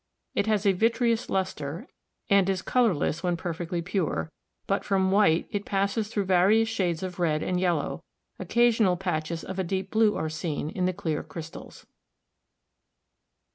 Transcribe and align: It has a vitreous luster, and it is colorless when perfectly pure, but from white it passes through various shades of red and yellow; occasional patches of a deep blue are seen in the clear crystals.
It 0.33 0.47
has 0.47 0.65
a 0.65 0.71
vitreous 0.71 1.29
luster, 1.29 1.87
and 2.27 2.49
it 2.49 2.51
is 2.51 2.63
colorless 2.63 3.21
when 3.21 3.37
perfectly 3.37 3.83
pure, 3.83 4.31
but 4.65 4.83
from 4.83 5.11
white 5.11 5.45
it 5.51 5.63
passes 5.63 6.07
through 6.07 6.23
various 6.25 6.67
shades 6.67 7.03
of 7.03 7.19
red 7.19 7.43
and 7.43 7.59
yellow; 7.59 8.01
occasional 8.39 8.97
patches 8.97 9.43
of 9.43 9.59
a 9.59 9.63
deep 9.63 9.91
blue 9.91 10.15
are 10.15 10.27
seen 10.27 10.71
in 10.71 10.85
the 10.85 10.91
clear 10.93 11.21
crystals. 11.21 11.85